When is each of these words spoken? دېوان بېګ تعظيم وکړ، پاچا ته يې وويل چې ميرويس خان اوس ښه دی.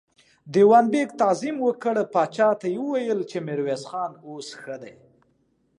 دېوان 0.53 0.85
بېګ 0.91 1.09
تعظيم 1.21 1.57
وکړ، 1.61 1.95
پاچا 2.13 2.47
ته 2.59 2.67
يې 2.73 2.79
وويل 2.81 3.19
چې 3.29 3.37
ميرويس 3.47 3.83
خان 3.89 4.11
اوس 4.25 4.47
ښه 4.61 4.75
دی. 4.81 4.95